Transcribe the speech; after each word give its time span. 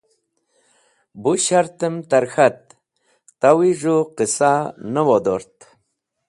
Bu 1.23 1.33
shartem 1.45 1.95
ta’r 2.09 2.25
k̃hat, 2.33 2.61
tawi 3.39 3.69
z̃hũ 3.79 3.99
qisa 4.15 4.53
ne 4.93 5.01
wodort. 5.07 5.57